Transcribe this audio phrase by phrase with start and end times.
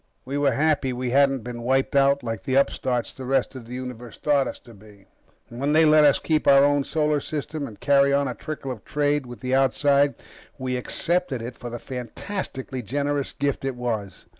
[0.25, 3.75] We were happy we hadn't been wiped out like the upstarts the rest of the
[3.75, 5.05] Universe thought us to be.
[5.49, 8.83] When they let us keep our own solar system and carry on a trickle of
[8.83, 10.15] trade with the outside,
[10.57, 14.25] we accepted it for the fantastically generous gift it was.